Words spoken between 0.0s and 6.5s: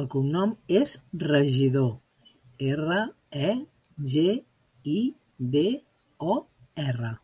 El cognom és Regidor: erra, e, ge, i, de, o,